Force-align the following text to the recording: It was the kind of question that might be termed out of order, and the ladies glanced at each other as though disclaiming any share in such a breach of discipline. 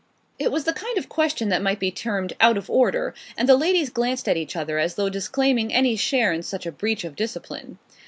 It 0.39 0.51
was 0.51 0.63
the 0.63 0.73
kind 0.73 0.97
of 0.97 1.09
question 1.09 1.49
that 1.49 1.61
might 1.61 1.79
be 1.79 1.91
termed 1.91 2.33
out 2.41 2.57
of 2.57 2.71
order, 2.71 3.13
and 3.37 3.47
the 3.47 3.55
ladies 3.55 3.91
glanced 3.91 4.27
at 4.27 4.35
each 4.35 4.55
other 4.55 4.79
as 4.79 4.95
though 4.95 5.09
disclaiming 5.09 5.71
any 5.71 5.95
share 5.95 6.33
in 6.33 6.41
such 6.41 6.65
a 6.65 6.71
breach 6.71 7.03
of 7.03 7.15
discipline. 7.15 7.77